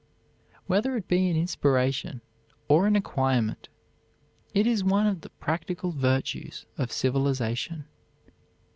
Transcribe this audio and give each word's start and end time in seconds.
Whether 0.65 0.95
it 0.97 1.07
be 1.07 1.29
an 1.29 1.37
inspiration, 1.37 2.23
or 2.67 2.87
an 2.87 2.95
acquirement, 2.95 3.69
it 4.51 4.65
is 4.65 4.83
one 4.83 5.05
of 5.05 5.21
the 5.21 5.29
practical 5.29 5.91
virtues 5.91 6.65
of 6.75 6.91
civilization. 6.91 7.85